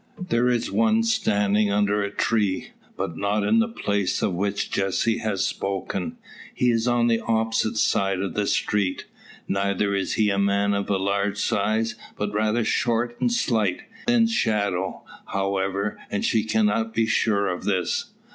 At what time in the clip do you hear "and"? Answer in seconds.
13.21-13.31, 16.09-16.25